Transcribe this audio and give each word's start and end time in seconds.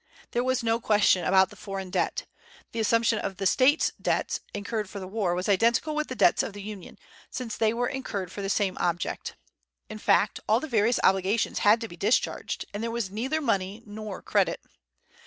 There 0.31 0.43
was 0.43 0.63
no 0.63 0.79
question 0.79 1.23
about 1.23 1.51
the 1.51 1.55
foreign 1.55 1.91
debt. 1.91 2.25
The 2.71 2.79
assumption 2.79 3.19
of 3.19 3.37
the 3.37 3.45
State 3.45 3.91
debts 4.01 4.39
incurred 4.51 4.89
for 4.89 4.99
the 4.99 5.05
war 5.05 5.35
was 5.35 5.47
identical 5.47 5.93
with 5.93 6.07
the 6.07 6.15
debts 6.15 6.41
of 6.41 6.53
the 6.53 6.61
Union, 6.63 6.97
since 7.29 7.55
they 7.55 7.71
were 7.71 7.87
incurred 7.87 8.31
for 8.31 8.41
the 8.41 8.49
same 8.49 8.75
object. 8.79 9.35
In 9.91 9.99
fact, 9.99 10.39
all 10.49 10.59
the 10.59 10.67
various 10.67 10.99
obligations 11.03 11.59
had 11.59 11.79
to 11.81 11.87
be 11.87 11.97
discharged, 11.97 12.65
and 12.73 12.81
there 12.81 12.89
was 12.89 13.11
neither 13.11 13.41
money 13.41 13.83
nor 13.85 14.23
credit. 14.23 14.59